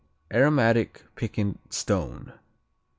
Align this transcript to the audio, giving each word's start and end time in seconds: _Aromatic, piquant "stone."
_Aromatic, 0.35 1.03
piquant 1.15 1.59
"stone." 1.71 2.33